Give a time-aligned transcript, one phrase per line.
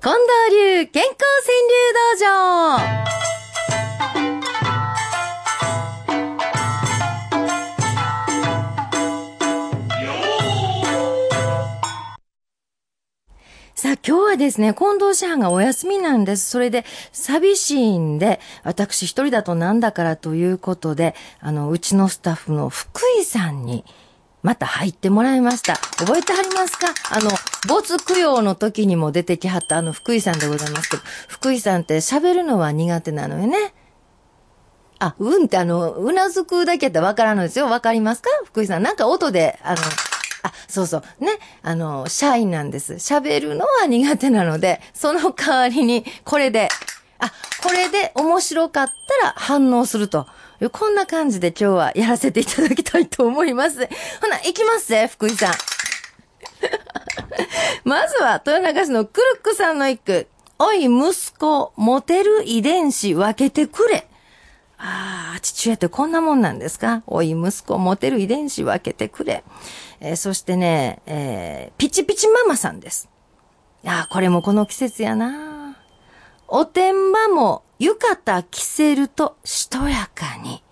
[0.00, 0.22] 近藤
[0.54, 3.18] 流健康川柳道場
[13.74, 16.48] さあ今日はですね、近藤師範がお休みなんです。
[16.48, 23.84] それで寂しいんで、私一人だとなんだからということで、あの、うちのスタッフの福井さんに、
[24.42, 25.74] また入ってもらいました。
[25.74, 26.86] 覚えてはりますか？
[27.10, 27.30] あの、
[27.66, 33.74] 没供養の時にも出てきはったあの福井さんでございますけど、福井さんって喋るのは苦手なのよね。
[35.00, 37.66] あ、うんってあの、うなずくだけやったらわからんのですよ。
[37.66, 38.30] わかりますか？
[38.44, 38.82] 福井さん。
[38.82, 39.76] なんか音で、あの、
[40.44, 41.24] あ、そうそう。
[41.24, 41.32] ね。
[41.62, 42.94] あの、社員なんです。
[42.94, 46.68] 喋るのは苦手なので、その代わりに、これで、
[47.18, 47.32] あ、
[47.62, 50.28] これで面白かったら反応すると。
[50.66, 53.78] こんな感じで今日はやらせていただきたいと思います。
[54.20, 55.54] ほな、行きますぜ、福井さん。
[57.84, 60.26] まずは、豊中市のクルックさんの一句。
[60.58, 64.08] おい、息子、モテる遺伝子分けてくれ。
[64.78, 69.44] ああ、父親ってこんなもんなんですかおい、息子、モテる遺伝子分けてくれ。
[70.00, 73.08] えー、そしてね、えー、ピチピチママさんです。
[73.86, 75.76] ああ、これもこの季節やな。
[76.48, 80.62] おてんばも浴衣着せるとしとやかに。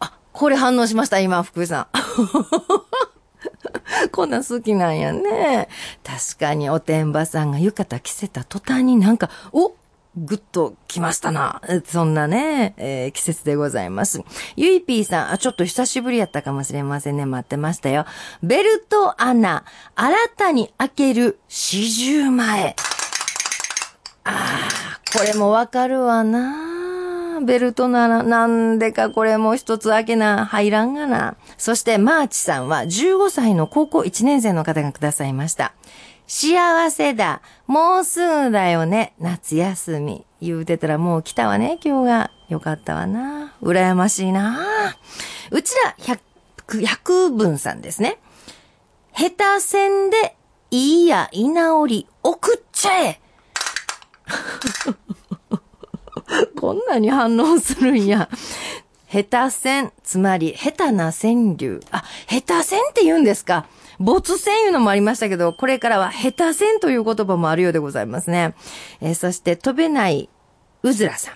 [0.00, 1.86] あ、これ反応しました、今、福井さん。
[4.12, 5.68] こんな好きなんやね。
[6.02, 9.74] 確かにおてんばさんが浴衣着せた途端になんか、お
[10.16, 11.60] ぐっと来ましたな。
[11.86, 14.22] そんなね、えー、季節でございます。
[14.56, 17.26] ゆいぴーさん、あ、ちょっと久しぶりやったかもしれませんね。
[17.26, 18.06] 待ってましたよ。
[18.42, 19.64] ベルト穴、
[19.96, 22.76] 新たに開ける四十前。
[24.24, 27.40] ああ、これもわかるわな。
[27.44, 31.36] ベルトなら、なんでかこれも一つ開けな、入らんがな。
[31.56, 35.72] そして、マーチさんは15歳の高校1年生の方がくださいました。
[36.26, 37.42] 幸せだ。
[37.66, 39.14] もうすぐだよね。
[39.20, 40.24] 夏休み。
[40.40, 42.30] 言うてたらもう来たわね、今日が。
[42.48, 43.54] よかったわな。
[43.62, 44.58] 羨ましいな。
[45.50, 46.20] うちら百、
[46.82, 48.18] 百分さんですね。
[49.16, 50.36] 下手線で
[50.70, 53.20] いいや居直り送っちゃえ。
[56.64, 58.30] こんなに反応するんや。
[59.12, 61.80] 下手線、つまり下手な川柳。
[61.90, 63.66] あ、下手線って言うんですか。
[63.98, 68.54] 没線いうのもありましたけど、これからは下手線という言葉もあるようでございますね。
[69.02, 70.30] えー、そして飛べない
[70.82, 71.34] うずらさん。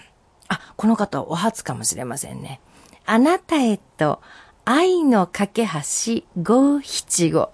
[0.49, 2.62] あ、この方お初かもしれませんね。
[3.05, 4.22] あなたへと
[4.65, 7.50] 愛の架け橋五七五。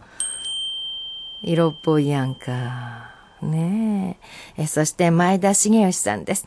[1.42, 3.10] 色っぽいやんか。
[3.42, 4.16] ね
[4.56, 4.62] え。
[4.62, 6.46] えそして前田茂義さんです。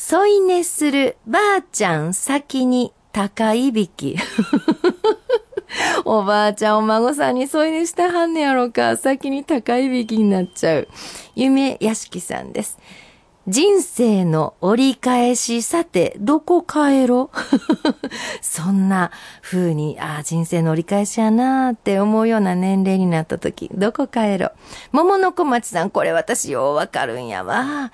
[0.00, 4.16] 添い寝するばあちゃん先に高いびき。
[6.06, 8.96] おばあちゃんお孫さんに添い寝したはんねやろか。
[8.96, 10.88] 先に高いびきになっちゃう。
[11.34, 12.78] 夢屋敷さんです。
[13.48, 17.30] 人生の折り返し、さて、どこ帰ろ？
[18.40, 19.10] そんな
[19.42, 24.52] 風に、ああ、人生の折り返しやなーって思うような年齢になった時、どこ帰ろ？
[24.92, 27.90] 桃の小町さん、これ私ようわかるんやわ。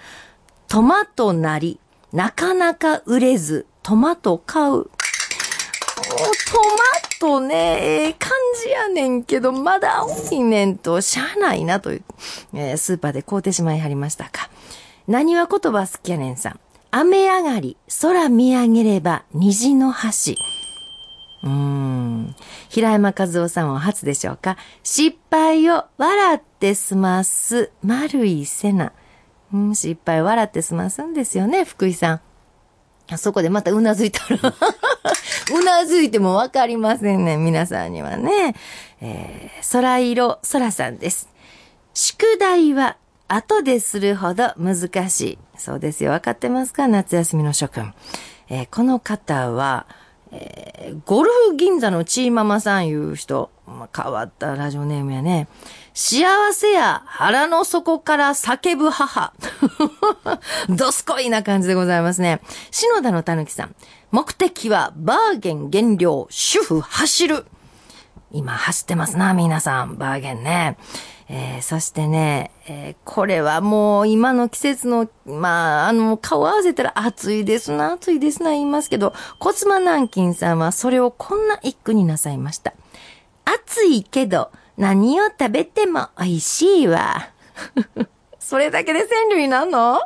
[0.66, 1.78] トマトなり、
[2.14, 4.84] なかなか売れず、トマト買う。
[4.84, 4.88] トマ
[7.18, 8.30] トね、ええ感
[8.62, 12.02] じやねんけど、まだ青いねんと、しゃあないなという、
[12.54, 14.48] えー、スーパーで買うてしまいはりましたか。
[15.08, 16.60] 何は言葉好きやねんさん。
[16.92, 20.34] 雨上がり、空見上げれば虹の橋。
[21.42, 22.36] うーん。
[22.68, 28.92] 平山和夫さんは初でしょうか失敗を笑って済ます、丸い瀬名。
[29.54, 32.20] うん、失敗笑って済ますんですよね、福井さん。
[33.08, 34.38] あそこでまたうなずいたら
[35.54, 38.56] うなずいてもわかりませんね、皆さんにはね。
[39.00, 41.28] えー、空色空さんです。
[41.92, 42.96] 宿題は
[43.28, 45.38] 後でするほど難しい。
[45.56, 46.10] そうですよ。
[46.10, 46.88] わかってますか？
[46.88, 47.94] 夏休みの諸君。
[48.48, 49.86] えー、この方は、
[50.34, 55.46] えー、ゴルフ銀座のチーママさんいう人、まあ、変わったラジオネームやね。
[55.94, 59.32] 幸せや腹の底から叫ぶ母。
[60.68, 62.40] どすこいな感じでございますね。
[62.72, 63.74] 篠田のたぬきさん。
[64.10, 67.46] 目的はバーゲン減量、主婦走る。
[68.32, 69.96] 今走ってますな、皆さん。
[69.96, 70.76] バーゲンね。
[71.28, 82.74] えー、そしてね、えー、これはもう今の季節の、まあ、あの、顔合わせたら暑いですな、暑いですな言いますけど、コツマ南京さんはそれをこんな一句になさいました。
[83.44, 87.30] 暑いけど、何を食べても美味しいわ。
[88.38, 90.00] それだけで川柳になんの？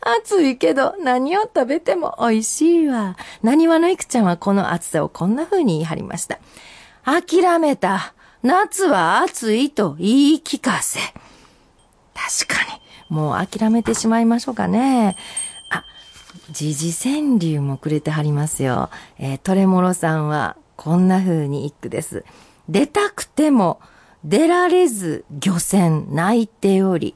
[0.00, 3.16] 暑いけど何を食べても美味しいわ。
[3.42, 6.38] 何話のいくちゃんはこの暑さをこんな風に言い張りました。
[7.04, 8.14] 諦めた。
[8.42, 10.98] 夏は暑いと言い聞かせ。
[12.14, 12.80] 確かに。
[13.14, 15.16] もう諦めてしまいましょうかね。
[15.68, 15.84] あ、
[16.50, 18.88] 時事川柳もくれてはりますよ。
[19.18, 22.24] えー、トレモロさんはこんな風に一句です。
[22.68, 23.80] 出たくても
[24.24, 27.14] 出られず漁船泣いており。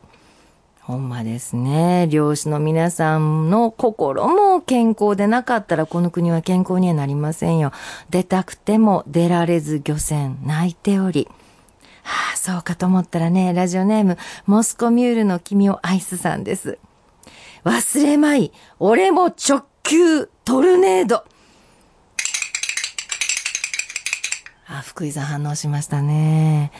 [0.86, 2.08] ほんまですね。
[2.10, 7.72] 漁師の皆さんの心も健康でなかったらこの国は健康にはなりませんよ。
[8.10, 11.26] 出たくても出られず漁船泣いており。
[12.02, 16.78] はあ、そうかと思ったらね、ラジオネーム、モスコミュールの君をアイスさんです。
[17.64, 21.24] 忘れまい、俺も直球トルネード。
[24.66, 26.72] あ、福井さん反応しましたね。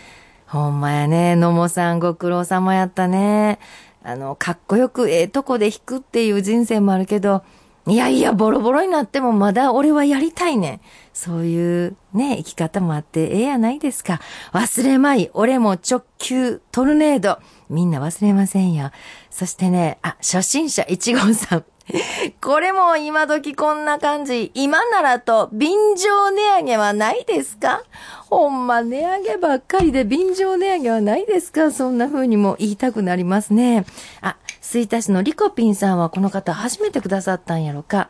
[0.46, 1.34] ほんまやね。
[1.34, 3.58] 野茂さんご苦労様やったね。
[4.04, 7.42] あの、かっこよくええとこで弾くっていう人生もあるけど、
[7.86, 10.80] いやいや、ボロボロになってもまだ俺はやりたいねん。
[11.12, 14.20] そういうね、生き方もあってええやないですか。
[14.52, 17.38] 忘れまい、俺も直球トルネード。
[17.70, 18.90] みんな忘れませんよ。
[19.30, 21.64] そしてね、あ、初心者1号さん。
[22.40, 24.50] これも今時こんな感じ。
[24.54, 27.82] 今ならと便乗値上げはないですか？
[28.30, 31.70] ほんま値上げばっかりで便乗値上げはないですか？
[31.70, 33.84] そんな風にも言いたくなりますね。
[34.22, 38.08] あ、吹田市のリコピンさんはこの方初めてくださったんやろか。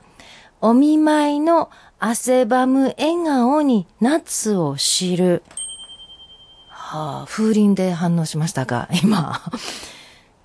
[0.61, 1.69] お見舞いの
[1.99, 5.43] 汗ばむ笑顔に夏を知る。
[6.69, 9.41] はあ、風鈴で反応しましたか今。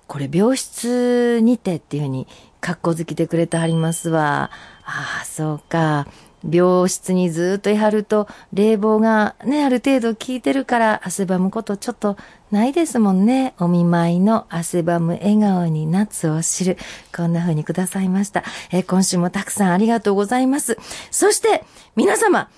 [0.08, 2.26] これ病室にてっていうふうに
[2.60, 4.50] 格好づきてくれてはりますわ。
[4.84, 6.06] ああ、そうか。
[6.48, 12.16] 病室にずっといはると、冷房がね、ある程度効いてるから汗ばむことちょっと
[12.50, 13.54] ないですもんね。
[13.58, 16.78] お見舞いの汗ばむ笑顔に夏を知る。
[17.14, 18.42] こんな風にくださいました。
[18.72, 20.78] え、今週もたくさんありがとうございます。
[21.10, 21.64] そして、
[21.94, 22.48] 皆様、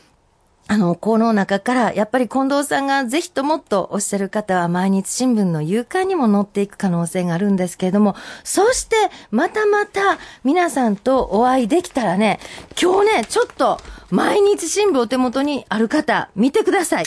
[0.68, 8.96] あの、この中から、やっぱり近藤さんがぜひともっとおっしゃる方は毎日新聞の夕刊にも載っていく可能性があるんですけれども、そして、
[9.30, 12.40] またまた皆さんとお会いできたらね、
[12.80, 13.78] 今日ね、ちょっと
[14.10, 17.04] 毎日新聞お手元にある方、見てください。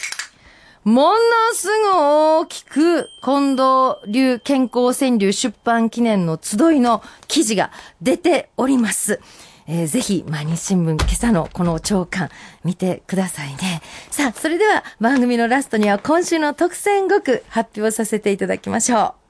[0.83, 1.17] もの
[1.55, 7.71] すぐ大きく、近藤流健康川柳出版記念の集いの記事が
[8.03, 9.19] 出ております。
[9.67, 12.29] えー、ぜひ、毎日新聞今朝のこの朝刊
[12.63, 13.81] 見てくださいね。
[14.11, 19.24] さあ、それでは番組のラストには今週の特選5句発表させていただきましょう。